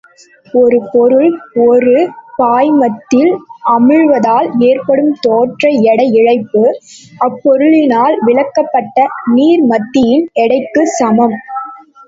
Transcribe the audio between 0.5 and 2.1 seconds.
ஒரு பொருள் ஒரு